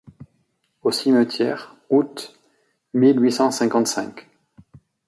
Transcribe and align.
Au 0.81 0.89
cimetière, 0.89 1.75
août 1.91 2.35
mille 2.95 3.21
huit 3.21 3.33
cent 3.33 3.51
cinquante-cinq. 3.51 4.27